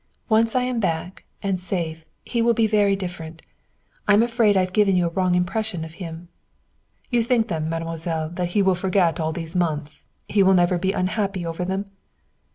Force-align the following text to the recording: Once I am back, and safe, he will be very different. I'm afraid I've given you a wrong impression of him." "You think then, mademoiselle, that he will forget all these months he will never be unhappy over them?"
Once 0.29 0.55
I 0.55 0.63
am 0.63 0.79
back, 0.79 1.25
and 1.43 1.59
safe, 1.59 2.05
he 2.25 2.41
will 2.41 2.55
be 2.55 2.65
very 2.65 2.95
different. 2.95 3.43
I'm 4.07 4.23
afraid 4.23 4.57
I've 4.57 4.73
given 4.73 4.95
you 4.95 5.05
a 5.05 5.09
wrong 5.11 5.35
impression 5.35 5.85
of 5.85 5.93
him." 6.01 6.27
"You 7.11 7.21
think 7.21 7.49
then, 7.49 7.69
mademoiselle, 7.69 8.29
that 8.29 8.49
he 8.57 8.63
will 8.63 8.73
forget 8.73 9.19
all 9.19 9.31
these 9.31 9.55
months 9.55 10.07
he 10.27 10.41
will 10.41 10.55
never 10.55 10.79
be 10.79 10.91
unhappy 10.91 11.45
over 11.45 11.63
them?" 11.63 11.85